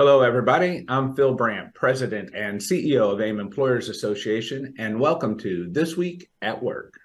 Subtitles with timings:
[0.00, 0.84] Hello, everybody.
[0.86, 6.30] I'm Phil Brandt, President and CEO of AAIM Employers Association, and welcome to This Week
[6.40, 7.00] at Work.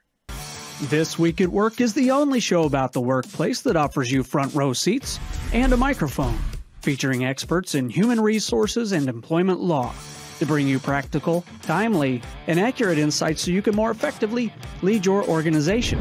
[0.79, 4.53] This Week at Work is the only show about the workplace that offers you front
[4.53, 5.19] row seats
[5.53, 6.37] and a microphone,
[6.83, 9.91] featuring experts in human resources and employment law
[10.37, 14.53] to bring you practical, timely, and accurate insights so you can more effectively
[14.83, 15.99] lead your organization.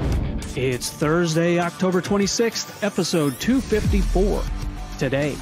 [0.56, 4.42] It's Thursday, October 26th, episode 254.
[4.98, 5.36] Today,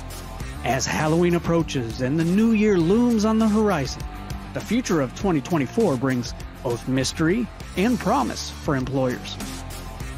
[0.65, 4.03] as Halloween approaches and the new year looms on the horizon,
[4.53, 7.47] the future of 2024 brings both mystery
[7.77, 9.37] and promise for employers.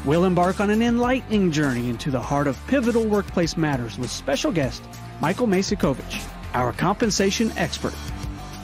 [0.05, 4.51] We'll embark on an enlightening journey into the heart of pivotal workplace matters with special
[4.51, 4.83] guest
[5.21, 7.93] Michael Maciekowicz, our compensation expert.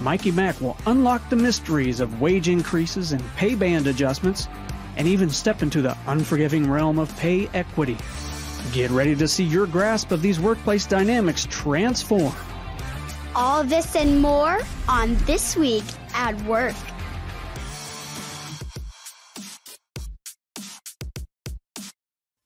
[0.02, 4.48] Mikey Mack will unlock the mysteries of wage increases and pay band adjustments
[4.98, 7.98] and even step into the unforgiving realm of pay equity.
[8.72, 12.34] Get ready to see your grasp of these workplace dynamics transform.
[13.36, 16.76] All this and more on This Week at Work.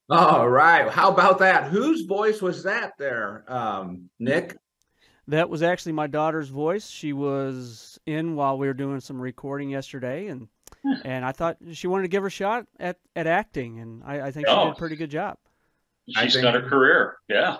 [0.09, 0.89] All right.
[0.91, 1.66] How about that?
[1.71, 4.55] Whose voice was that there, um, Nick?
[5.29, 6.88] That was actually my daughter's voice.
[6.88, 10.49] She was in while we were doing some recording yesterday, and
[11.05, 14.27] and I thought she wanted to give her a shot at, at acting, and I,
[14.27, 14.66] I think she Oh.
[14.66, 15.38] did a pretty good job.
[16.09, 17.15] She's got a career.
[17.29, 17.57] Yeah.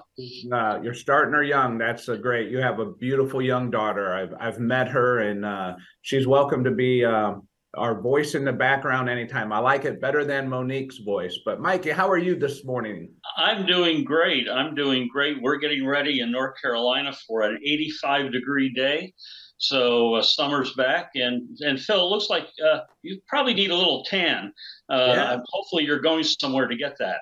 [0.52, 1.78] Uh, you're starting her young.
[1.78, 2.52] That's a great.
[2.52, 4.14] You have a beautiful young daughter.
[4.14, 7.36] I've I've met her, and uh, she's welcome to be uh,
[7.76, 9.54] our voice in the background anytime.
[9.54, 11.40] I like it better than Monique's voice.
[11.46, 13.12] But Mikey, how are you this morning?
[13.38, 14.50] I'm doing great.
[14.50, 15.42] I'm doing great.
[15.42, 19.14] We're getting ready in North Carolina for an 85 degree day.
[19.58, 23.76] So uh, summer's back, and and Phil, it looks like uh, you probably need a
[23.76, 24.52] little tan.
[24.90, 25.38] Uh, Yeah.
[25.46, 27.22] Hopefully, you're going somewhere to get that.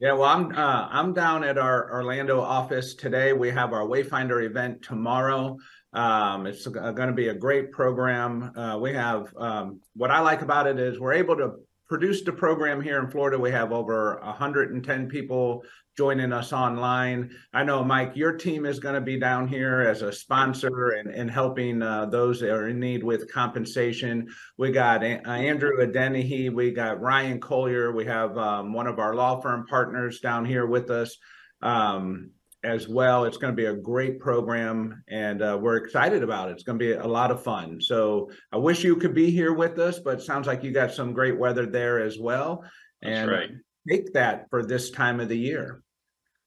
[0.00, 3.32] Yeah, well, I'm uh, I'm down at our Orlando office today.
[3.32, 5.56] We have our Wayfinder event tomorrow.
[5.92, 8.56] Um, it's going to be a great program.
[8.56, 11.54] Uh, we have um, what I like about it is we're able to
[11.88, 13.38] produce a program here in Florida.
[13.38, 15.64] We have over 110 people
[15.96, 17.30] joining us online.
[17.52, 21.12] I know, Mike, your team is going to be down here as a sponsor and,
[21.12, 24.28] and helping uh, those that are in need with compensation.
[24.58, 28.98] We got A- uh, Andrew Adenahy, we got Ryan Collier, we have um, one of
[28.98, 31.16] our law firm partners down here with us
[31.62, 32.30] um,
[32.64, 33.24] as well.
[33.24, 36.52] It's going to be a great program, and uh, we're excited about it.
[36.52, 37.80] It's going to be a lot of fun.
[37.80, 40.92] So I wish you could be here with us, but it sounds like you got
[40.92, 42.64] some great weather there as well.
[43.02, 43.50] That's and right.
[43.88, 45.82] take that for this time of the year.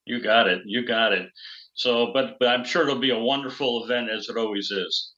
[0.06, 0.62] You got it.
[0.66, 1.30] You got it.
[1.74, 5.14] So, but but I'm sure it'll be a wonderful event as it always is.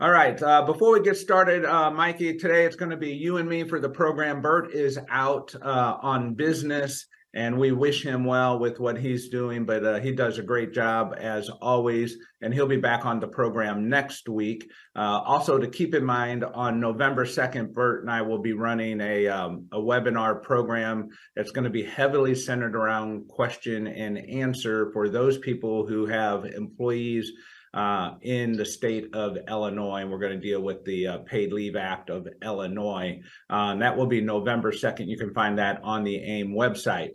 [0.00, 0.40] All right.
[0.40, 3.64] Uh, before we get started, uh, Mikey, today it's going to be you and me
[3.64, 4.40] for the program.
[4.40, 7.04] Burt is out uh, on business,
[7.38, 10.72] and we wish him well with what he's doing, but uh, he does a great
[10.72, 14.68] job as always, and he'll be back on the program next week.
[14.96, 19.00] Uh, also, to keep in mind, on November 2nd, Burt and I will be running
[19.00, 24.90] a, um, a webinar program that's going to be heavily centered around question and answer
[24.92, 27.30] for those people who have employees
[27.74, 30.02] uh, in the state of Illinois.
[30.02, 33.20] And we're going to deal with the uh, Paid Leave Act of Illinois.
[33.50, 35.08] Uh, and that will be November 2nd.
[35.08, 37.10] You can find that on the AAIM website.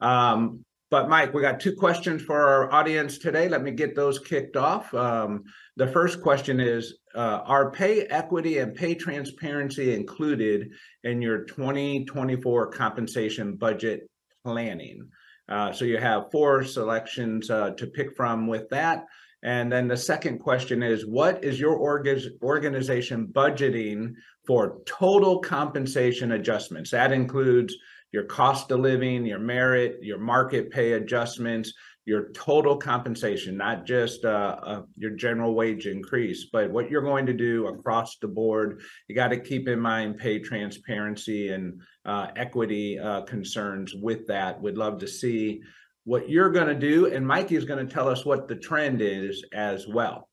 [0.00, 3.48] Um, but Mike, we got two questions for our audience today.
[3.48, 4.94] Let me get those kicked off.
[4.94, 5.42] Um,
[5.76, 10.70] the first question is uh, Are pay equity and pay transparency included
[11.02, 14.08] in your 2024 compensation budget
[14.44, 15.08] planning?
[15.48, 19.04] Uh, so you have four selections uh, to pick from with that.
[19.44, 24.14] And then the second question is, what is your org- organization budgeting
[24.46, 26.90] for total compensation adjustments?
[26.90, 27.76] That includes
[28.10, 31.74] your cost of living, your merit, your market pay adjustments,
[32.06, 37.26] your total compensation, not just uh, uh, your general wage increase, but what you're going
[37.26, 38.80] to do across the board.
[39.08, 44.60] You got to keep in mind pay transparency and uh, equity uh, concerns with that.
[44.60, 45.62] We'd love to see
[46.04, 49.00] what you're going to do, and Mikey is going to tell us what the trend
[49.00, 50.28] is as well.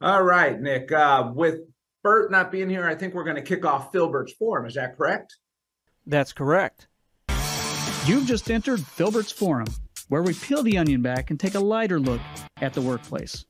[0.00, 0.90] All right, Nick.
[0.92, 1.60] Uh, with
[2.02, 4.66] Burt not being here, I think we're going to kick off Filbert's Forum.
[4.66, 5.36] Is that correct?
[6.06, 6.88] That's correct.
[8.06, 9.66] You've just entered Filbert's Forum,
[10.08, 12.20] where we peel the onion back and take a lighter look
[12.58, 13.44] at the workplace.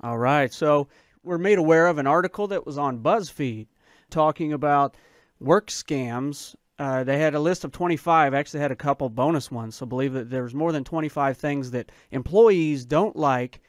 [0.00, 0.88] All right, so
[1.22, 3.66] we're made aware of an article that was on BuzzFeed
[4.10, 4.96] talking about
[5.40, 6.54] work scams.
[6.78, 10.12] Uh, they had a list of 25, actually had a couple bonus ones, so believe
[10.12, 13.60] that there's more than 25 things that employees don't like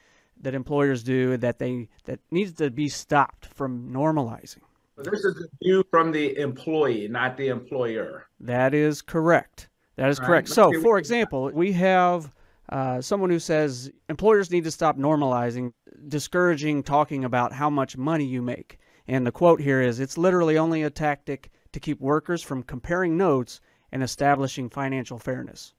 [0.42, 4.62] that employers do that they that needs to be stopped from normalizing.
[4.98, 8.28] This is a view from the employee, not the employer.
[8.40, 9.70] That is correct.
[9.96, 10.50] That is All correct.
[10.50, 12.32] So, for example, we have
[12.72, 15.74] Uh, someone who says employers need to stop normalizing,
[16.08, 18.78] discouraging talking about how much money you make.
[19.08, 23.18] And the quote here is It's literally only a tactic to keep workers from comparing
[23.18, 23.62] notes
[23.92, 25.74] and establishing financial fairness.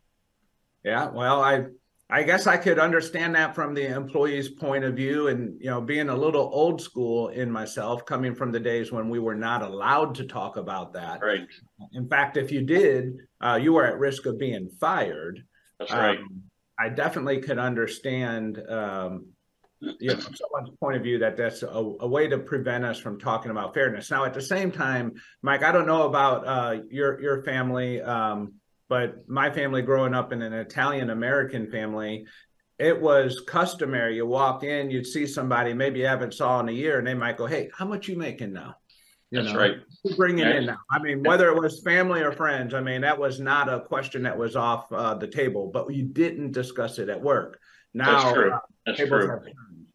[0.84, 1.66] Yeah, well, I
[2.12, 5.80] I guess I could understand that from the employee's point of view, and you know,
[5.80, 9.62] being a little old school in myself, coming from the days when we were not
[9.62, 11.20] allowed to talk about that.
[11.22, 11.46] Right.
[11.92, 15.44] In fact, if you did, uh, you were at risk of being fired.
[15.78, 16.18] That's right.
[16.18, 16.42] Um,
[16.78, 19.26] I definitely could understand, um,
[19.80, 22.98] you know, from someone's point of view that that's a, a, way to prevent us
[22.98, 24.10] from talking about fairness.
[24.10, 28.00] Now, at the same time, Mike, I don't know about uh, your your family.
[28.02, 28.54] Um,
[28.88, 32.26] but my family growing up in an Italian American family,
[32.78, 34.16] it was customary.
[34.16, 37.14] You walk in, you'd see somebody maybe you haven't saw in a year, and they
[37.14, 38.76] might go, "Hey, how much you making now?"
[39.30, 39.76] You That's know, right.
[40.16, 40.78] Bring it in now.
[40.90, 44.24] I mean, whether it was family or friends, I mean, that was not a question
[44.24, 47.60] that was off uh, the table, but we didn't discuss it at work.
[47.94, 48.52] Now, That's true.
[48.52, 49.40] Uh, That's true.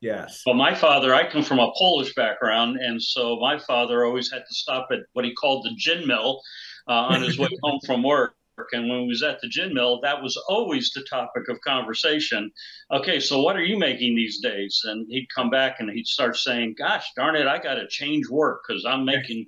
[0.06, 0.44] Yes.
[0.46, 4.44] Well, my father, I come from a Polish background, and so my father always had
[4.48, 6.42] to stop at what he called the gin mill
[6.88, 8.36] uh, on his way home from work
[8.72, 12.52] and when we was at the gin mill, that was always the topic of conversation.
[12.92, 14.82] Okay, so what are you making these days?
[14.86, 18.30] And he'd come back and he'd start saying, "Gosh, darn it, I got to change
[18.30, 19.48] work because I'm making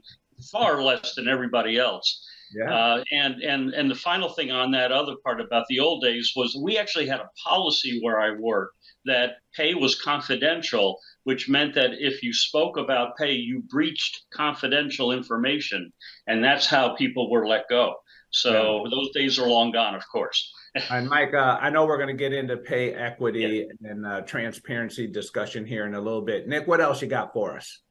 [0.52, 2.74] far less than everybody else." Yeah.
[2.74, 6.34] Uh, and and and the final thing on that other part about the old days
[6.36, 8.77] was we actually had a policy where I worked
[9.08, 15.12] that pay was confidential, which meant that if you spoke about pay, you breached confidential
[15.12, 15.92] information,
[16.28, 17.96] and that's how people were let go.
[18.30, 18.90] So yeah.
[18.92, 20.54] those days are long gone, of course.
[20.92, 23.90] and Mike, uh, I know we're going to get into pay equity yeah.
[23.90, 26.48] and uh, transparency discussion here in a little bit.
[26.48, 27.82] Nick, what else you got for us?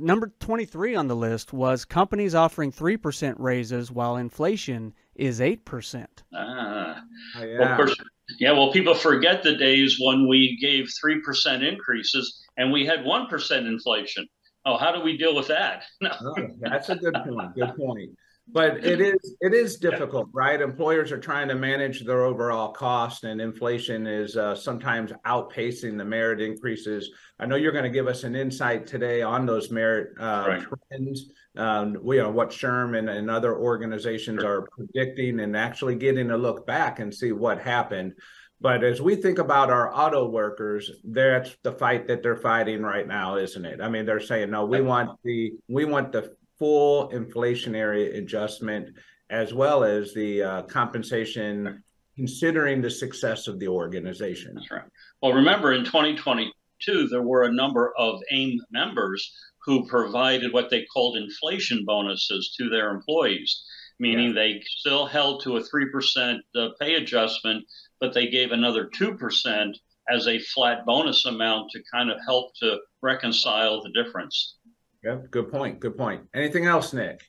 [0.00, 6.06] Number 23 on the list was companies offering 3% raises while inflation is 8%.
[6.32, 7.00] Ah,
[7.36, 7.58] oh, yeah.
[7.58, 7.96] Well, course,
[8.38, 13.66] yeah, well, people forget the days when we gave 3% increases and we had 1%
[13.66, 14.26] inflation.
[14.66, 15.84] Oh, how do we deal with that?
[16.00, 16.10] No.
[16.20, 17.54] Oh, that's a good point.
[17.54, 18.10] Good point
[18.50, 23.24] but it is it is difficult right employers are trying to manage their overall cost
[23.24, 28.06] and inflation is uh, sometimes outpacing the merit increases i know you're going to give
[28.06, 30.64] us an insight today on those merit uh, right.
[30.90, 34.60] trends um, we, know what SHRM and, and other organizations sure.
[34.60, 38.14] are predicting and actually getting a look back and see what happened
[38.60, 43.06] but as we think about our auto workers, that's the fight that they're fighting right
[43.06, 43.80] now, isn't it?
[43.80, 48.90] I mean, they're saying, no, we want the we want the full inflationary adjustment
[49.30, 51.82] as well as the uh, compensation
[52.16, 54.52] considering the success of the organization.
[54.54, 54.82] That's right.
[55.22, 59.32] Well, remember in 2022, there were a number of AAIM members
[59.64, 63.62] who provided what they called inflation bonuses to their employees,
[64.00, 64.34] meaning yeah.
[64.34, 67.64] they still held to a 3% uh, pay adjustment,
[68.00, 69.74] but they gave another 2%
[70.10, 74.56] as a flat bonus amount to kind of help to reconcile the difference.
[75.04, 75.30] Yep.
[75.30, 75.80] Good point.
[75.80, 76.22] Good point.
[76.34, 77.22] Anything else, Nick?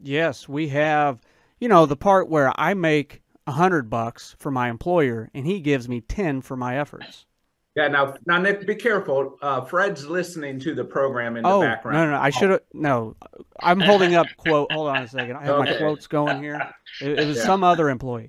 [0.00, 1.20] Yes, we have,
[1.60, 5.60] you know, the part where I make a hundred bucks for my employer and he
[5.60, 7.26] gives me 10 for my efforts.
[7.74, 7.88] Yeah.
[7.88, 9.38] Now, now, Nick, be careful.
[9.40, 11.96] Uh, Fred's listening to the program in oh, the background.
[11.96, 12.18] No, no, no.
[12.18, 12.60] I should have.
[12.74, 13.16] No,
[13.60, 14.70] I'm holding up quote.
[14.72, 15.36] Hold on a second.
[15.36, 15.70] I have okay.
[15.72, 16.70] my quotes going here.
[17.00, 17.44] It, it was yeah.
[17.44, 18.28] some other employee.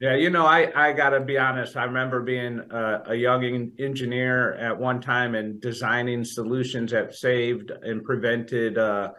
[0.00, 1.76] Yeah, you know, I I got to be honest.
[1.76, 7.70] I remember being a, a young engineer at one time and designing solutions that saved
[7.70, 9.10] and prevented uh,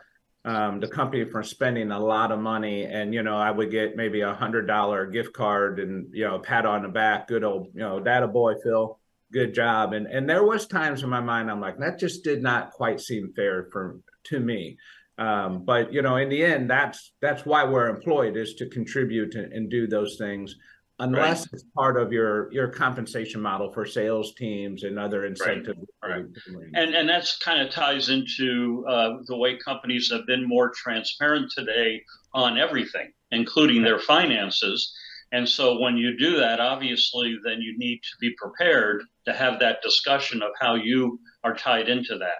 [0.45, 2.85] um, the company from spending a lot of money.
[2.85, 6.39] And you know, I would get maybe a hundred dollar gift card and you know,
[6.39, 8.97] pat on the back, good old you know, that a boy, Phil,
[9.33, 9.91] good job.
[9.91, 13.01] And and there was times in my mind I'm like, that just did not quite
[13.01, 14.77] seem fair for to me.
[15.19, 19.35] Um, but you know, in the end, that's that's why we're employed is to contribute
[19.35, 20.55] and, and do those things,
[20.99, 21.49] unless right.
[21.53, 25.77] it's part of your your compensation model for sales teams and other incentives.
[26.01, 26.21] Right.
[26.21, 26.69] right.
[26.73, 31.51] And and that's kind of ties into uh, the way companies have been more transparent
[31.51, 32.01] today
[32.33, 34.95] on everything, including their finances.
[35.33, 39.59] And so when you do that, obviously, then you need to be prepared to have
[39.59, 42.39] that discussion of how you are tied into that.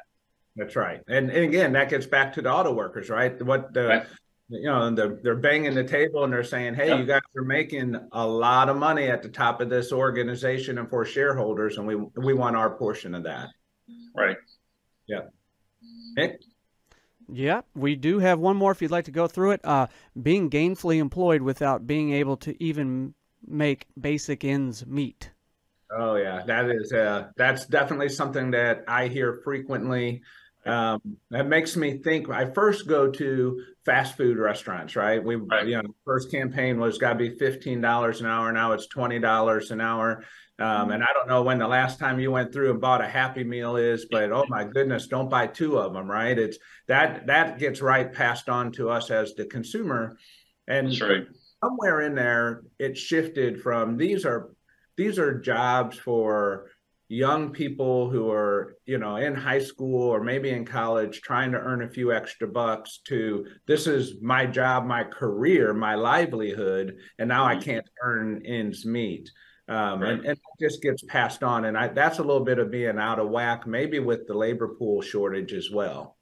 [0.59, 0.99] That's right.
[1.07, 3.41] And, and again, that gets back to the auto workers, right?
[3.41, 4.05] What the right.
[4.49, 6.99] you know, they're they're banging the table and they're saying, Hey, yep.
[6.99, 10.89] you guys are making a lot of money at the top of this organization and
[10.89, 13.47] for shareholders, and we we want our portion of that.
[14.13, 14.35] Right.
[15.07, 15.21] Yeah.
[16.17, 16.41] Nick?
[17.31, 19.61] Yeah, we do have one more if you'd like to go through it.
[19.63, 19.87] Uh,
[20.21, 23.13] being gainfully employed without being able to even
[23.47, 25.31] make basic ends meet.
[25.91, 30.21] Oh yeah, that is uh, that's definitely something that I hear frequently
[30.69, 32.29] Um, that makes me think.
[32.29, 35.23] I first go to fast food restaurants, right?
[35.23, 35.65] We, right.
[35.65, 38.51] you know, first campaign was got to be fifteen dollars an hour.
[38.51, 40.23] Now it's twenty dollars an hour.
[40.59, 40.91] Um, mm-hmm.
[40.91, 43.43] and I don't know when the last time you went through and bought a Happy
[43.43, 46.38] Meal is, but oh my goodness, don't buy two of them, right?
[46.38, 46.57] It's
[46.88, 50.17] that that gets right passed on to us as the consumer,
[50.67, 51.23] and right.
[51.63, 54.51] somewhere in there it shifted from these are
[54.97, 56.67] these are jobs for
[57.09, 61.57] young people who are you know in high school or maybe in college trying to
[61.57, 67.27] earn a few extra bucks to this is my job my career my livelihood and
[67.27, 67.63] now i mm-hmm.
[67.63, 69.29] can't earn ends meet
[69.69, 70.13] um, right.
[70.13, 72.99] and, and it just gets passed on and I, that's a little bit of being
[72.99, 76.15] out of whack maybe with the labor pool shortage as well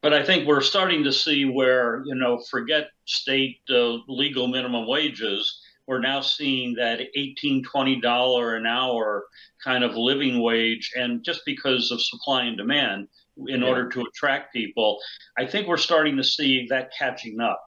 [0.00, 4.86] but i think we're starting to see where you know forget state uh, legal minimum
[4.88, 9.24] wages we're now seeing that 18 20 dollar an hour
[9.62, 13.08] kind of living wage and just because of supply and demand
[13.48, 13.68] in yeah.
[13.68, 14.98] order to attract people
[15.36, 17.60] i think we're starting to see that catching up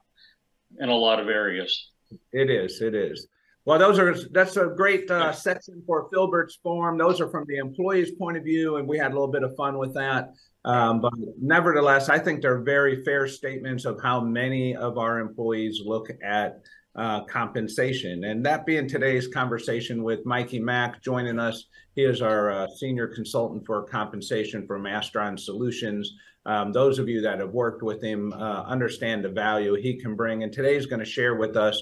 [0.79, 1.91] in a lot of areas.
[2.31, 3.27] It is it is.
[3.65, 7.57] Well those are that's a great uh, section for filbert's forum those are from the
[7.57, 10.33] employee's point of view and we had a little bit of fun with that.
[10.65, 11.11] Um, but
[11.41, 16.61] nevertheless i think they're very fair statements of how many of our employees look at
[16.95, 18.23] uh, compensation.
[18.25, 21.65] And that being today's conversation with Mikey Mack joining us.
[21.95, 26.13] He is our uh, senior consultant for compensation for Mastron Solutions.
[26.45, 30.15] Um, those of you that have worked with him uh, understand the value he can
[30.15, 30.43] bring.
[30.43, 31.81] And today he's going to share with us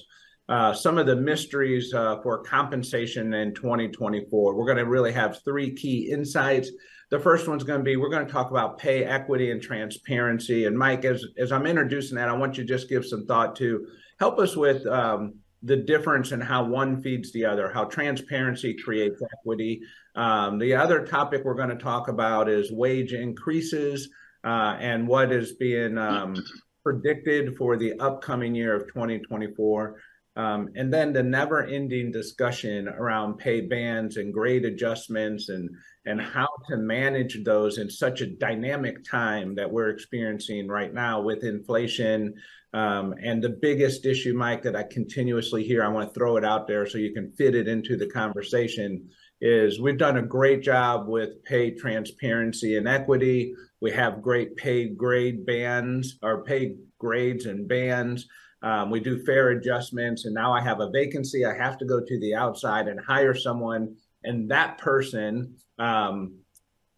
[0.49, 4.55] uh, some of the mysteries uh, for compensation in 2024.
[4.55, 6.69] We're going to really have three key insights.
[7.09, 10.65] The first one's going to be we're going to talk about pay equity and transparency.
[10.65, 13.55] And Mike, as, as I'm introducing that, I want you to just give some thought
[13.57, 13.87] to
[14.21, 19.19] help us with um, the difference in how one feeds the other, how transparency creates
[19.39, 19.81] equity.
[20.13, 24.09] Um, the other topic we're going to talk about is wage increases
[24.43, 26.35] uh, and what is being um,
[26.83, 29.99] predicted for the upcoming year of 2024.
[30.35, 35.67] Um, and then the never ending discussion around pay bands and grade adjustments and,
[36.05, 41.21] and how to manage those in such a dynamic time that we're experiencing right now
[41.21, 42.33] with inflation,
[42.73, 46.45] um, and the biggest issue, Mike, that I continuously hear, I want to throw it
[46.45, 49.09] out there so you can fit it into the conversation,
[49.41, 53.53] is we've done a great job with pay transparency and equity.
[53.81, 58.27] We have great pay grade bands or pay grades and bands.
[58.61, 60.25] Um, we do fair adjustments.
[60.25, 61.45] And now I have a vacancy.
[61.45, 63.95] I have to go to the outside and hire someone.
[64.23, 66.35] And that person, um,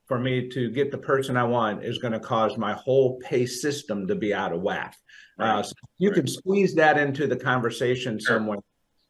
[0.08, 3.46] for me to get the person I want, is going to cause my whole pay
[3.46, 4.96] system to be out of whack.
[5.40, 6.18] Uh, so you right.
[6.18, 8.38] can squeeze that into the conversation sure.
[8.38, 8.60] somewhere.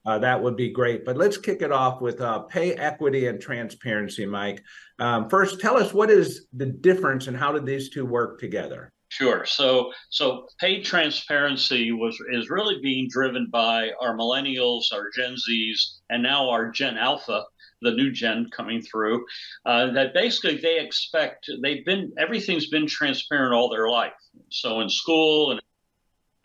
[0.05, 1.05] Uh, that would be great.
[1.05, 4.61] But let's kick it off with uh, pay equity and transparency, Mike.
[4.99, 8.91] Um, first, tell us what is the difference and how did these two work together?
[9.07, 9.45] Sure.
[9.45, 15.99] So, so pay transparency was is really being driven by our millennials, our Gen Zs,
[16.09, 17.43] and now our Gen Alpha,
[17.83, 19.25] the new gen coming through.
[19.65, 24.13] Uh, that basically they expect they've been everything's been transparent all their life.
[24.49, 25.61] So in school and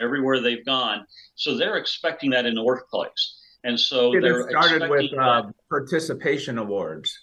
[0.01, 1.07] everywhere they've gone.
[1.35, 3.37] So they're expecting that in the workplace.
[3.65, 7.19] And so it they're started with uh, participation awards.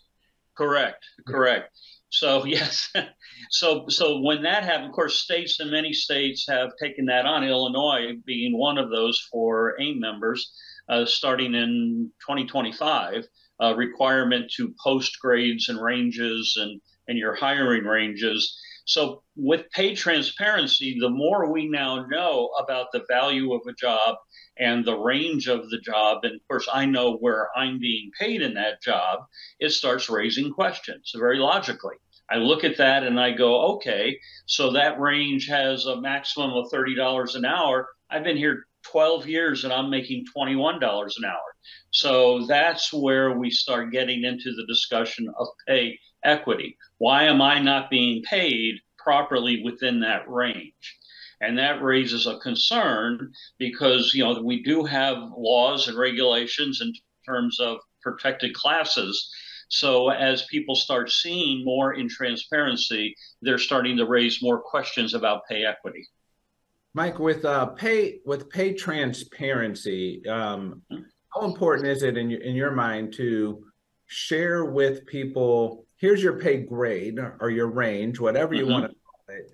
[0.55, 1.71] Correct, correct.
[2.09, 2.91] So yes,
[3.49, 7.43] so so when that happened, of course, states and many states have taken that on.
[7.43, 10.53] Illinois being one of those for AAIM members,
[10.89, 13.27] uh, starting in 2025,
[13.61, 18.57] uh, requirement to post grades and ranges and and your hiring ranges
[18.87, 24.17] so, with pay transparency, the more we now know about the value of a job
[24.57, 28.43] and the range of the job, and of course, I know where I'm being paid
[28.43, 29.25] in that job,
[29.59, 31.95] it starts raising questions very logically.
[32.29, 36.71] I look at that and I go, okay, so that range has a maximum of
[36.71, 37.89] $30 an hour.
[38.11, 41.55] I've been here 12 years and I'm making $21 an hour.
[41.91, 46.77] So that's where we start getting into the discussion of pay equity.
[46.97, 50.97] Why am I not being paid properly within that range?
[51.41, 56.93] And that raises a concern because you know we do have laws and regulations in
[57.25, 59.29] terms of protected classes.
[59.67, 65.41] So as people start seeing more in transparency, they're starting to raise more questions about
[65.49, 66.07] pay equity.
[66.95, 70.81] Mike, with uh, pay with pay transparency, um,
[71.33, 73.65] how important is it in your, in your mind to
[74.07, 78.71] share with people here's your pay grade or your range, whatever you mm-hmm.
[78.71, 79.51] want to call it.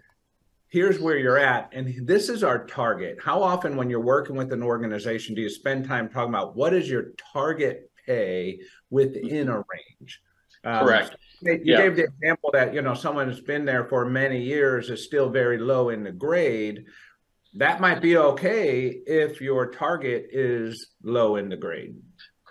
[0.68, 1.70] Here's where you're at.
[1.74, 3.18] And this is our target.
[3.22, 6.74] How often, when you're working with an organization, do you spend time talking about what
[6.74, 8.60] is your target pay
[8.92, 10.22] within a range?
[10.64, 11.16] Um, Correct.
[11.42, 11.78] You Yeah.
[11.78, 15.30] gave the example that, you know, someone who's been there for many years is still
[15.30, 16.86] very low in the grade.
[17.54, 21.96] That might be okay if your target is low in the grade.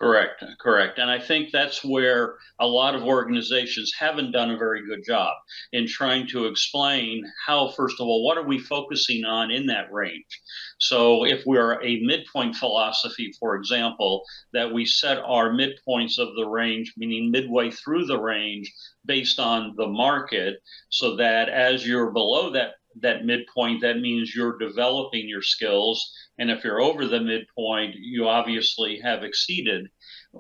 [0.00, 0.99] Correct, correct.
[0.99, 5.35] And I think that's where a lot of organizations haven't done a very good job
[5.75, 9.92] in trying to explain how, first of all, what are we focusing on in that
[9.92, 10.40] range?
[10.78, 14.23] So, if we're a midpoint philosophy, for example,
[14.54, 18.73] that we set our midpoints of the range, meaning midway through the range,
[19.04, 24.59] based on the market, so that as you're below that that midpoint, that means you're
[24.59, 26.12] developing your skills.
[26.38, 29.87] And if you're over the midpoint, you obviously have exceeded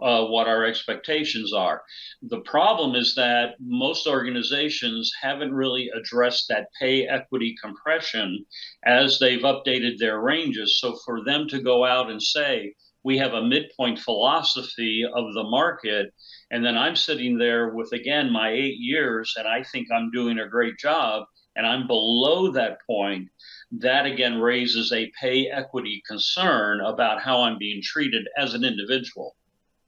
[0.00, 1.82] uh, what our expectations are.
[2.22, 8.44] The problem is that most organizations haven't really addressed that pay equity compression
[8.84, 10.78] as they've updated their ranges.
[10.80, 15.44] So for them to go out and say, we have a midpoint philosophy of the
[15.44, 16.12] market,
[16.50, 20.38] and then I'm sitting there with, again, my eight years, and I think I'm doing
[20.38, 21.24] a great job
[21.56, 23.28] and I'm below that point,
[23.72, 29.36] that again raises a pay equity concern about how I'm being treated as an individual.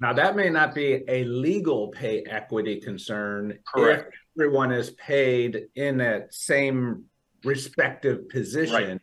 [0.00, 4.08] Now, that may not be a legal pay equity concern Correct.
[4.08, 7.04] if everyone is paid in that same
[7.44, 9.00] respective position.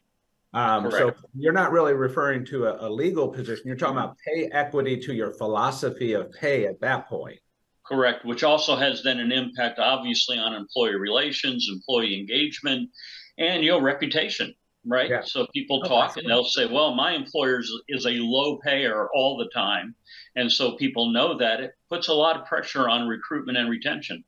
[0.53, 3.63] Um, so you're not really referring to a, a legal position.
[3.67, 7.39] You're talking about pay equity to your philosophy of pay at that point.
[7.89, 12.91] Correct, which also has then an impact, obviously, on employee relations, employee engagement,
[13.39, 14.53] and your reputation,
[14.85, 15.09] right?
[15.09, 15.21] Yeah.
[15.23, 19.37] So people Oh, talk and they'll say, "Well, my employer is, a low payer all
[19.37, 19.95] the time,"
[20.35, 24.23] and so people know that it puts a lot of pressure on recruitment and retention.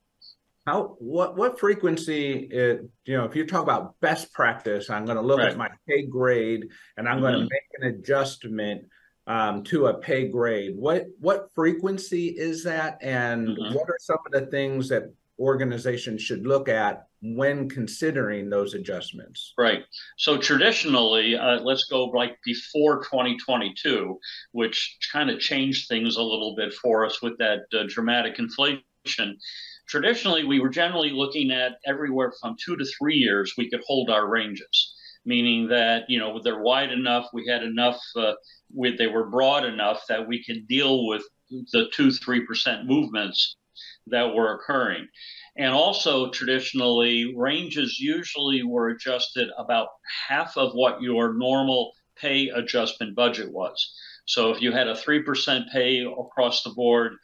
[0.65, 5.18] How what what frequency it, you know if you talk about best practice, I'm going
[5.18, 5.51] to look Right.
[5.51, 7.48] at my pay grade and I'm going to mm-hmm.
[7.50, 8.86] make an adjustment
[9.32, 10.76] um, to a pay grade.
[10.76, 13.74] What what frequency is that, and Mhm.
[13.74, 15.04] what are some of the things that
[15.40, 19.54] organizations should look at when considering those adjustments?
[19.58, 19.86] Right.
[20.18, 24.20] So traditionally, uh, let's go like before 2022,
[24.51, 29.40] which kind of changed things a little bit for us with that uh, dramatic inflation.
[29.88, 34.10] Traditionally, we were generally looking at everywhere from two to three years we could hold
[34.10, 34.94] our ranges,
[35.25, 38.34] meaning that you know they're wide enough, we had enough, uh,
[38.74, 41.24] with they were broad enough that we could deal with
[41.72, 43.55] the two three percent movements
[44.07, 45.07] that were occurring.
[45.57, 49.90] And also, traditionally, ranges usually were adjusted about
[50.27, 53.94] half of what your normal pay adjustment budget was.
[54.25, 57.18] So, if you had a 3% pay across the board,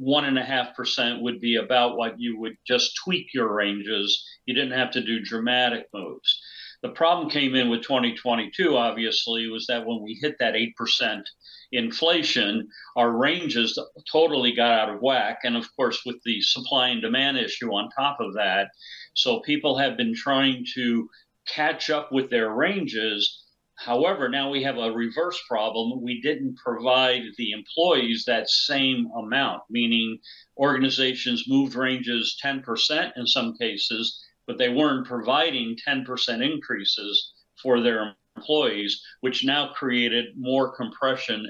[0.00, 4.24] 1.5% would be about what you would just tweak your ranges.
[4.46, 6.40] You didn't have to do dramatic moves.
[6.84, 11.24] The problem came in with 2022, obviously, was that when we hit that 8%
[11.72, 13.78] inflation, our ranges
[14.12, 15.38] totally got out of whack.
[15.44, 18.68] And of course, with the supply and demand issue on top of that,
[19.14, 21.08] so people have been trying to
[21.46, 23.42] catch up with their ranges.
[23.76, 26.02] However, now we have a reverse problem.
[26.02, 30.18] We didn't provide the employees that same amount, meaning
[30.58, 36.06] organizations moved ranges 10% in some cases, but they weren't providing 10%
[36.42, 41.46] increases for their employees, which now created more compression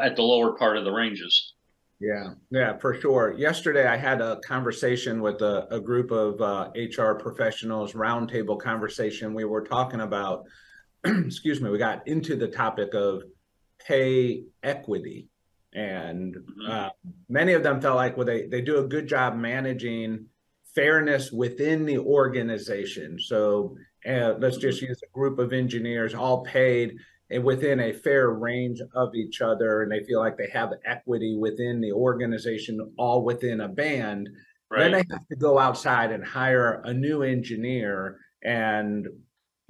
[0.00, 1.54] at the lower part of the ranges.
[2.00, 3.34] Yeah, yeah, for sure.
[3.36, 9.34] Yesterday, I had a conversation with a, a group of uh, HR professionals, roundtable conversation.
[9.34, 10.44] We were talking about,
[11.04, 13.24] excuse me, we got into the topic of
[13.84, 15.26] pay equity.
[15.74, 16.70] And Mhm.
[16.70, 16.90] uh,
[17.28, 20.26] many of them felt like, well, they, they do a good job managing
[20.78, 23.18] fairness within the organization.
[23.18, 23.76] So
[24.08, 26.94] uh, let's just use a group of engineers all paid
[27.30, 31.36] and within a fair range of each other and they feel like they have equity
[31.36, 34.28] within the organization all within a band
[34.70, 35.06] then Right.
[35.08, 39.06] they have to go outside and hire a new engineer and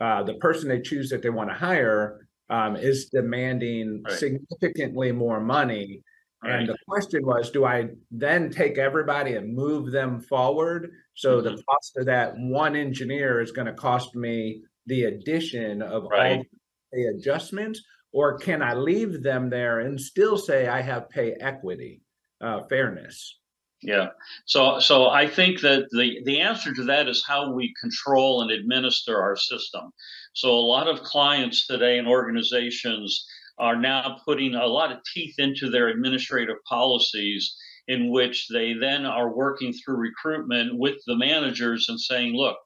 [0.01, 4.19] uh, the person they choose that they want to hire um, is demanding Right.
[4.19, 6.03] significantly more money
[6.43, 6.61] Right.
[6.61, 10.93] and the question was, do I then take everybody and move them forward?
[11.15, 11.65] So the Mhm.
[11.65, 16.45] cost of that one engineer is going to cost me the addition of all
[16.93, 22.03] the adjustments, or can I leave them there and still say I have pay equity,
[22.41, 23.41] uh, fairness?
[23.83, 24.09] Yeah.
[24.45, 28.51] So so I think that the the answer to that is how we control and
[28.51, 29.93] administer our system.
[30.35, 33.25] So a lot of clients today and organizations
[33.59, 39.07] are now putting a lot of teeth into their administrative policies in which they then
[39.07, 42.57] are working through recruitment with the managers and saying, look,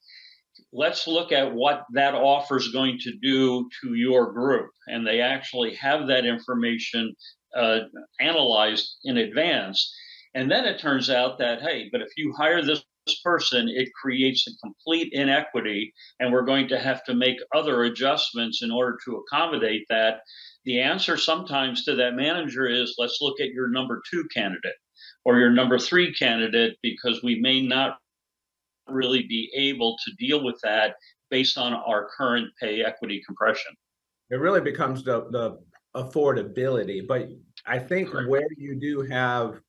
[0.72, 4.70] let's look at what that offer is going to do to your group.
[4.88, 7.14] And they actually have that information
[7.54, 7.80] uh,
[8.20, 9.94] analyzed in advance.
[10.34, 12.82] And then it turns out that, hey, but if you hire this
[13.24, 18.62] person, it creates a complete inequity, and we're going to have to make other adjustments
[18.62, 20.20] in order to accommodate that.
[20.64, 24.76] The answer sometimes to that manager is let's look at your number two candidate
[25.24, 27.98] or your number three candidate because we may not
[28.88, 30.94] really be able to deal with that
[31.30, 33.72] based on our current pay equity compression.
[34.30, 35.58] It really becomes the the
[35.96, 37.28] affordability, but
[37.66, 38.28] I think Correct.
[38.28, 39.60] where you do have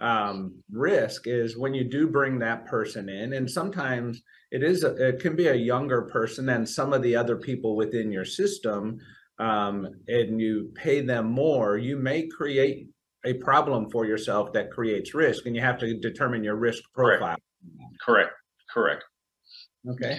[0.00, 4.94] um, risk is when you do bring that person in, and sometimes it is a,
[5.08, 8.98] it can be a younger person than some of the other people within your system,
[9.38, 12.88] um, and you pay them more, you may create
[13.24, 17.20] a problem for yourself that creates risk, and you have to determine your risk Correct.
[17.20, 17.36] profile.
[18.04, 18.32] Correct.
[18.72, 19.04] Correct.
[19.88, 20.18] Okay.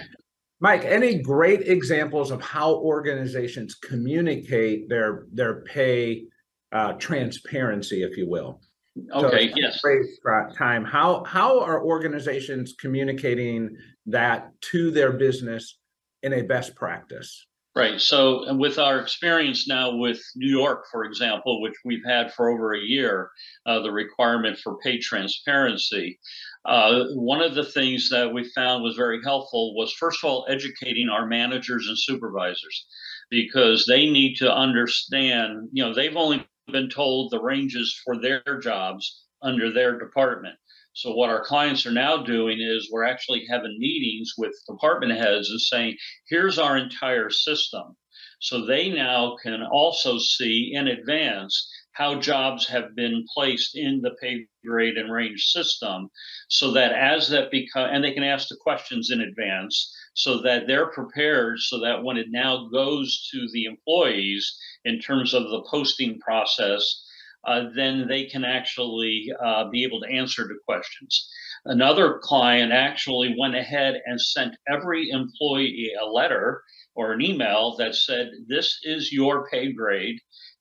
[0.60, 6.24] Mike, any great examples of how organizations communicate their their pay
[6.72, 8.60] uh, transparency, if you will?
[8.96, 9.46] So Okay.
[9.46, 9.80] it's Yes.
[9.84, 10.84] Uh, time.
[10.84, 13.76] How how are organizations communicating
[14.06, 15.78] that to their business
[16.22, 17.46] in a best practice?
[17.76, 18.00] Right.
[18.00, 22.74] So, with our experience now with New York, for example, which we've had for over
[22.74, 23.30] a year,
[23.64, 26.18] uh, the requirement for pay transparency.
[26.64, 30.46] Uh, one of the things that we found was very helpful was, first of all,
[30.48, 32.86] educating our managers and supervisors
[33.30, 38.42] because they need to understand, you know, they've only been told the ranges for their
[38.62, 40.56] jobs under their department.
[40.92, 45.48] So what our clients are now doing is we're actually having meetings with department heads
[45.48, 45.96] and saying,
[46.28, 47.96] here's our entire system.
[48.40, 54.12] So they now can also see in advance how jobs have been placed in the
[54.20, 56.08] pay grade and range system
[56.48, 60.66] so that as that become and they can ask the questions in advance so that
[60.66, 65.62] they're prepared so that when it now goes to the employees in terms of the
[65.70, 67.02] posting process
[67.44, 71.28] uh, then they can actually uh, be able to answer the questions.
[71.64, 76.62] Another client actually went ahead and sent every employee a letter
[76.94, 80.20] or an email that said, This is your pay grade,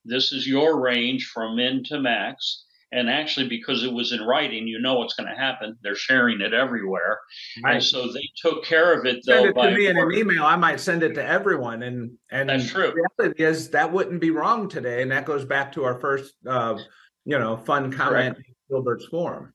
[0.10, 2.66] this is your range from min to max.
[2.92, 5.78] And actually, because it was in writing, you know what's going to happen.
[5.84, 7.20] They're sharing it everywhere.
[7.64, 7.76] Right.
[7.76, 10.44] And so they took care of it, Send it by to me in an email.
[10.44, 12.88] I might send it to everyone, and and That's true.
[12.88, 16.34] the reality is that wouldn't be wrong today, and that goes back to our first,
[16.48, 16.80] uh,
[17.26, 19.54] you know, fun comment in Filbert's forum.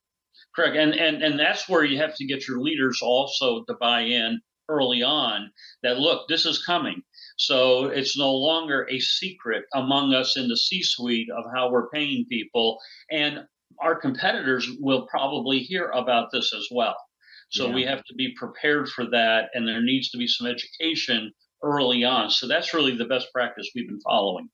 [0.54, 0.76] Correct.
[0.76, 4.40] And and and that's where you have to get your leaders also to buy in
[4.68, 5.50] early on
[5.82, 7.02] that look, this is coming.
[7.36, 12.26] So it's no longer a secret among us in the C-suite of how we're paying
[12.28, 12.78] people.
[13.10, 13.40] And
[13.80, 16.96] our competitors will probably hear about this as well.
[17.50, 17.74] So Yeah.
[17.74, 19.50] we have to be prepared for that.
[19.54, 22.30] And there needs to be some education early on.
[22.30, 24.48] So that's really the best practice we've been following.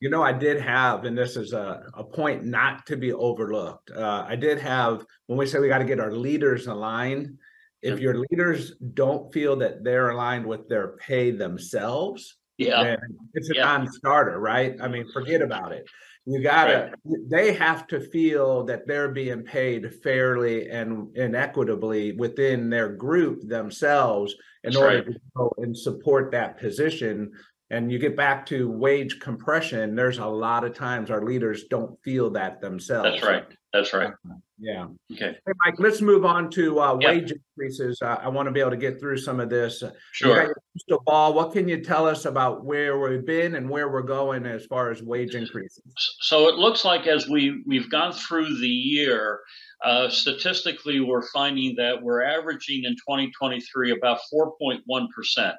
[0.00, 3.90] You know, I did have, and this is a, a point not to be overlooked.
[3.90, 7.38] Uh, I did have, when we say we got to get our leaders aligned,
[7.82, 12.96] if your leaders don't feel that they're aligned with their pay themselves, Yeah.
[13.34, 13.64] it's a Yeah.
[13.64, 14.76] non-starter, right?
[14.80, 15.86] I mean, forget about it.
[16.28, 16.92] You gotta,
[17.28, 23.46] they have to feel that they're being paid fairly and, and equitably within their group
[23.46, 24.34] themselves
[24.64, 25.06] in That's order right.
[25.06, 27.30] to go and support that position.
[27.70, 31.96] And you get back to wage compression, there's a lot of times our leaders don't
[32.02, 33.10] feel that themselves.
[33.20, 33.46] That's right.
[33.72, 34.12] That's right.
[34.58, 34.86] Yeah.
[35.12, 35.36] Okay.
[35.46, 37.08] Hey, Mike, let's move on to uh, Yeah.
[37.10, 38.00] wage increases.
[38.00, 39.82] Uh, I want to be able to get through some of this.
[40.12, 40.54] Sure.
[40.72, 41.34] crystal ball.
[41.34, 44.90] What can you tell us about where we've been and where we're going as far
[44.90, 45.82] as wage increases?
[46.20, 49.40] So it looks like as we we've gone through the year,
[49.84, 55.54] uh, statistically, we're finding that we're averaging in 2023 about 4.1 percent.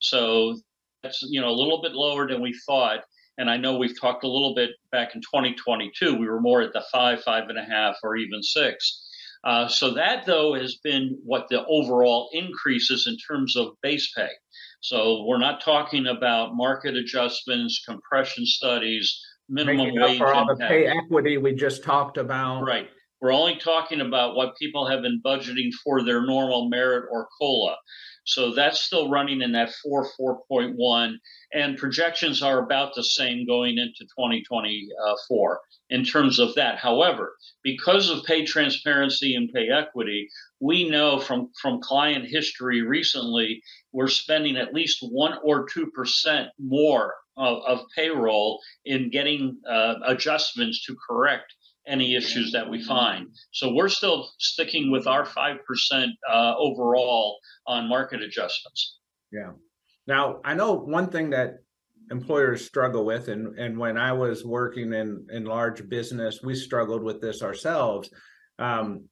[0.00, 0.56] So
[1.02, 3.04] that's you know a little bit lower than we thought.
[3.40, 6.14] And I know we've talked a little bit back in 2022.
[6.14, 9.08] We were more at the five, five and a half, or even six.
[9.44, 14.28] Uh, so that though has been what the overall increases in terms of base pay.
[14.82, 20.56] So we're not talking about market adjustments, compression studies, minimum Making up for all the
[20.56, 22.62] pay equity we just talked about.
[22.64, 22.88] Right.
[23.22, 27.76] We're only talking about what people have been budgeting for their normal merit or COLA.
[28.30, 30.08] So that's still running in that 4,
[30.48, 31.14] 4.1,
[31.52, 36.78] and projections are about the same going into 2024 in terms of that.
[36.78, 40.28] However, because of pay transparency and pay equity,
[40.60, 43.62] we know from, from client history recently,
[43.92, 50.86] we're spending at least 1 or 2% more of, of payroll in getting uh, adjustments
[50.86, 51.52] to correct
[51.86, 53.28] any issues that we find.
[53.52, 55.58] So we're still sticking with our 5%
[56.30, 58.98] uh, overall on market adjustments.
[59.32, 59.52] Yeah.
[60.06, 61.58] Now, I know one thing that
[62.10, 67.02] employers struggle with, and, and when I was working in, in large business, we struggled
[67.02, 68.10] with this ourselves.
[68.58, 69.04] Um,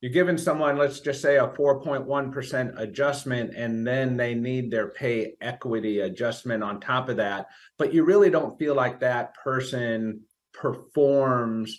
[0.00, 4.34] you're giving someone, let's just say a four point one percent adjustment, and then they
[4.34, 7.48] need their pay equity adjustment on top of that.
[7.76, 10.22] But you really don't feel like that person
[10.52, 11.78] performs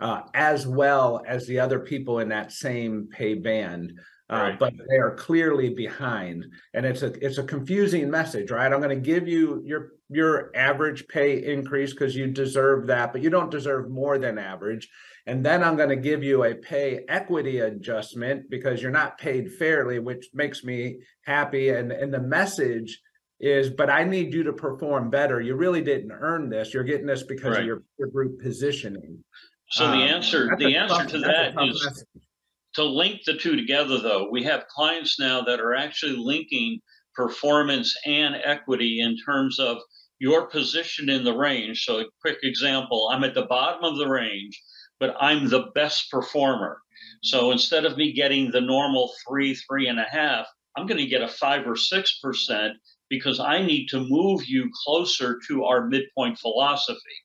[0.00, 3.92] uh, as well as the other people in that same pay band.
[4.30, 4.58] Uh, Right.
[4.58, 8.72] but they are clearly behind, and it's a it's a confusing message, right?
[8.72, 13.20] I'm going to give you your your average pay increase because you deserve that, but
[13.22, 14.88] you don't deserve more than average.
[15.26, 19.52] And then I'm going to give you a pay equity adjustment because you're not paid
[19.52, 21.68] fairly, which makes me happy.
[21.68, 23.00] And and the message
[23.42, 25.40] is, but I need you to perform better.
[25.40, 26.72] You really didn't earn this.
[26.72, 27.60] You're getting this because Right.
[27.60, 29.22] of your, your group positioning.
[29.70, 32.06] So the Um, answer, the answer tough- to that is message.
[32.74, 36.80] to link the two together, though, we have clients now that are actually linking
[37.14, 39.78] performance and equity in terms of
[40.20, 41.84] your position in the range.
[41.84, 44.58] So, a quick example I'm at the bottom of the range,
[45.00, 46.80] but I'm the best performer.
[47.22, 51.06] So, instead of me getting the normal three, three and a half, I'm going to
[51.06, 52.76] get a five or six percent
[53.12, 57.18] because I need to move you closer to our midpoint philosophy.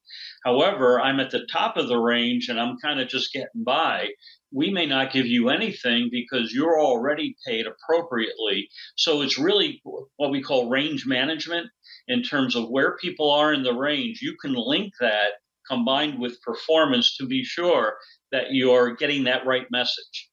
[0.43, 4.10] However, I'm at the top of the range and I'm kind of just getting by
[4.52, 8.69] we may not give you anything because you're already paid appropriately.
[8.95, 9.82] So it's really
[10.15, 11.67] what we call range management
[12.08, 14.21] in terms of where people are in the range.
[14.21, 15.34] You can link that
[15.69, 17.97] combined with performance to be sure
[18.32, 20.30] that you're getting that right message.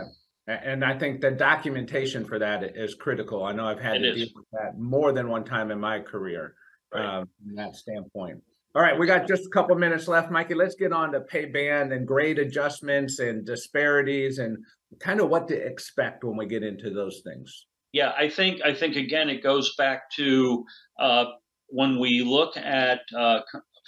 [0.00, 0.12] A-
[0.48, 3.44] And I think the documentation for that is critical.
[3.44, 4.16] I know I've had It to is.
[4.16, 6.54] deal with that more than one time in my career,
[6.92, 7.04] Right.
[7.04, 8.42] um, from that standpoint.
[8.74, 10.54] All right, we got just a couple minutes left, Mikey.
[10.54, 14.56] Let's get on to pay band and grade adjustments and disparities and
[15.00, 17.66] kind of what to expect when we get into those things.
[17.92, 20.64] Yeah, I think I think again it goes back to
[20.98, 21.24] uh,
[21.68, 23.40] when we look at uh,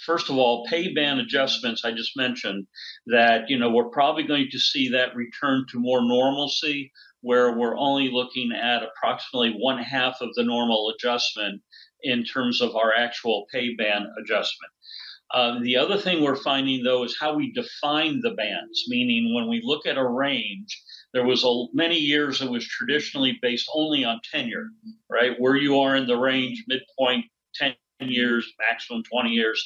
[0.05, 1.83] first of all pay band adjustments.
[1.85, 2.67] I just mentioned
[3.07, 7.77] that you know we're probably going to see that return to more normalcy, where we're
[7.77, 11.61] only looking at approximately one half of the normal adjustment
[12.03, 14.71] in terms of our actual pay band adjustment.
[15.33, 19.47] Uh, the other thing we're finding though is how we define the bands, meaning when
[19.47, 20.81] we look at a range,
[21.13, 24.69] there was a, many years it was traditionally based only on tenure,
[25.09, 25.39] right?
[25.39, 27.75] Where you are in the range, midpoint 10
[28.09, 29.63] years, maximum 20 years.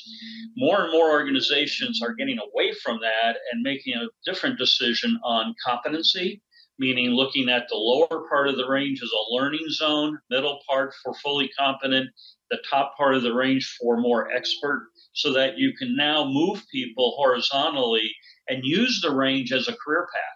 [0.57, 5.55] More and more organizations are getting away from that and making a different decision on
[5.65, 6.41] competency,
[6.79, 10.93] meaning looking at the lower part of the range as a learning zone, middle part
[11.03, 12.09] for fully competent,
[12.51, 16.63] the top part of the range for more expert, so that you can now move
[16.71, 18.11] people horizontally
[18.47, 20.35] and use the range as a career path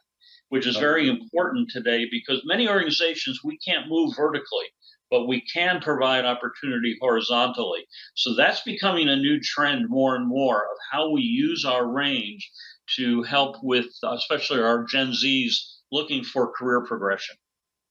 [0.49, 4.65] which is very important today because many organizations we can't move vertically,
[5.11, 7.85] but we can provide opportunity horizontally.
[8.15, 12.49] So that's becoming a new trend more and more of how we use our range
[12.97, 15.53] to help with, especially our Gen Zs
[15.91, 17.35] looking for career progression.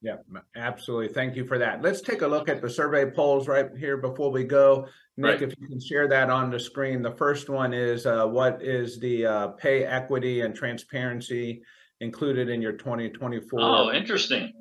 [0.01, 0.17] Yeah,
[0.55, 1.09] absolutely.
[1.13, 1.83] Thank you for that.
[1.83, 4.87] Let's take a look at the survey polls right here before we go.
[5.17, 5.43] Nick, Right.
[5.43, 7.03] if you can share that on the screen.
[7.03, 11.63] The first one is uh, what is the uh, pay equity and transparency
[12.01, 14.53] included in your 2024 Oh, interesting.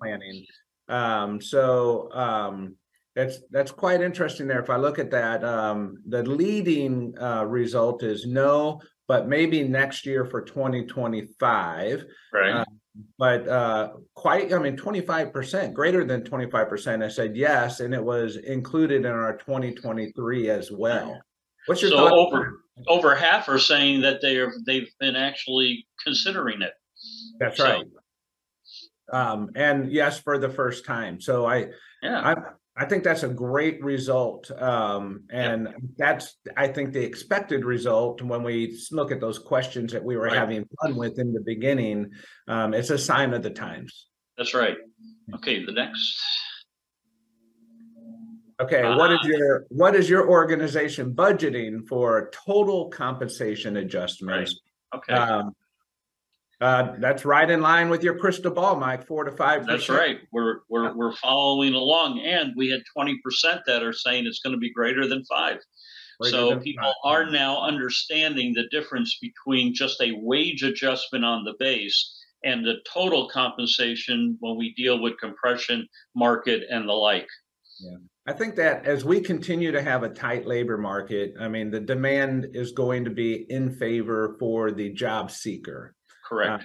[0.00, 0.46] planning?
[0.88, 2.76] Um, so um,
[3.14, 4.60] that's that's quite interesting there.
[4.60, 10.06] If I look at that, um, the leading uh, result is no, but maybe next
[10.06, 12.50] year for 2025 Right.
[12.52, 12.64] Uh,
[13.18, 18.36] but uh quite i mean 25% greater than 25% i said yes and it was
[18.36, 21.20] included in our 2023 as well
[21.66, 25.86] what's your So thought over- Over half are saying that they are they've been actually
[26.02, 26.72] considering it.
[27.38, 27.84] that's so- right
[29.12, 31.66] um and yes for the first time so i
[32.02, 32.20] Yeah.
[32.20, 32.34] i
[32.76, 38.42] i think that's a great result um and that's i think the expected result when
[38.42, 40.36] we look at those questions that we were Right.
[40.38, 42.10] having fun with in the beginning
[42.48, 44.76] um it's a sign of the times That's right.
[45.36, 46.20] Okay, the next.
[48.60, 49.28] Okay, what is Ah.
[49.28, 54.58] your, what is your organization budgeting for total compensation adjustments?
[54.94, 55.12] Okay.
[55.14, 55.52] Um,
[56.60, 59.66] uh, that's right in line with your crystal ball, Mike, four to five.
[59.66, 60.18] That's right.
[60.32, 64.54] We're we're we're following along, and we had twenty percent that are saying it's going
[64.54, 65.58] to be greater than five.
[66.22, 72.14] so people are now understanding the difference between just a wage adjustment on the base
[72.42, 77.28] and the total compensation when we deal with compression, market, and the like.
[77.80, 77.96] Yeah.
[78.28, 81.80] I think that as we continue to have a tight labor market, I mean, the
[81.80, 85.95] demand is going to be in favor for the job seeker.
[86.28, 86.64] Correct.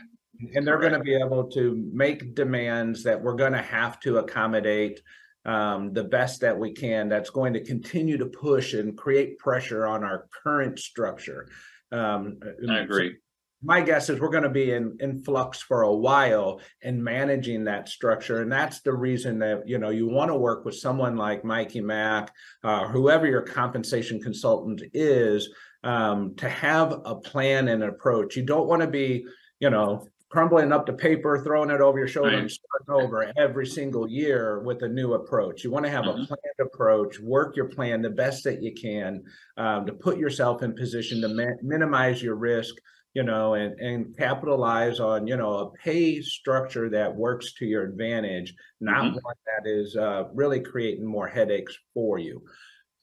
[0.55, 4.17] And they're going to be able to make demands that we're going to have to
[4.17, 4.99] accommodate
[5.45, 7.09] um, the best that we can.
[7.09, 11.47] That's going to continue to push and create pressure on our current structure.
[11.91, 13.17] Um, I agree.
[13.63, 17.65] my guess is we're going to be in, in flux for a while and managing
[17.65, 18.41] that structure.
[18.41, 21.81] And that's the reason that, you know, you want to work with someone like Mikey
[21.81, 22.31] Mack,
[22.63, 25.49] uh, whoever your compensation consultant is,
[25.83, 28.35] um, to have a plan and approach.
[28.35, 29.25] You don't want to be,
[29.61, 32.41] you know, crumbling up the paper, throwing it over your shoulder Right.
[32.41, 35.63] and starting over every single year with a new approach.
[35.63, 36.25] You want to have a Mhm.
[36.27, 39.23] planned approach, work your plan the best that you can
[39.57, 42.75] um, to put yourself in position to ma- minimize your risk,
[43.13, 47.83] you know, and, and capitalize on, you know, a pay structure that works to your
[47.83, 49.19] advantage, not Mhm.
[49.21, 52.41] one that is uh, really creating more headaches for you.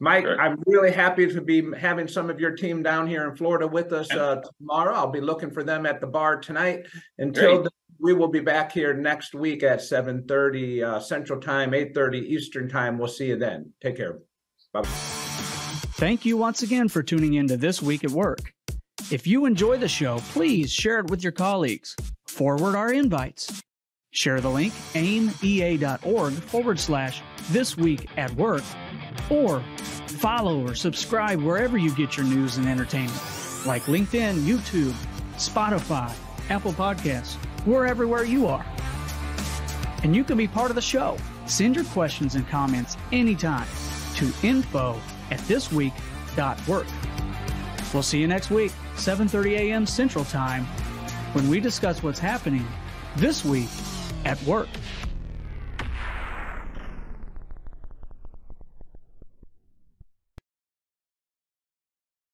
[0.01, 0.41] Mike, Sure.
[0.41, 3.93] I'm really happy to be having some of your team down here in Florida with
[3.93, 4.95] us uh, tomorrow.
[4.95, 6.87] I'll be looking for them at the bar tonight.
[7.19, 12.23] Until then, we will be back here next week at 7:30 uh, Central Time, 8:30
[12.23, 12.97] Eastern Time.
[12.97, 13.73] We'll see you then.
[13.81, 14.19] Take care.
[14.73, 14.83] Bye.
[14.85, 18.53] Thank you once again for tuning in to This Week at Work.
[19.11, 21.97] If you enjoy the show, please share it with your colleagues.
[22.29, 23.63] Forward our invites.
[24.11, 28.63] Share the link aaimea.org forward slash this week at work
[29.31, 29.63] or
[30.07, 33.21] follow or subscribe wherever you get your news and entertainment
[33.67, 34.95] like LinkedIn, YouTube,
[35.35, 36.15] Spotify,
[36.51, 37.37] Apple Podcasts.
[37.67, 38.65] We're everywhere you are.
[40.03, 41.19] And you can be part of the show.
[41.47, 43.67] Send your questions and comments anytime
[44.17, 45.01] to info
[45.31, 46.87] at thisweek.work.
[47.93, 49.87] We'll see you next week, 7:30 a.m.
[49.87, 50.65] Central Time,
[51.33, 52.67] when we discuss what's happening
[53.17, 53.69] this week
[54.25, 54.69] at work.